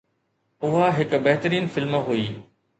اها 0.69 0.87
هڪ 1.01 1.15
بهترين 1.29 1.71
فلم 1.77 1.95
هئي 2.11 2.29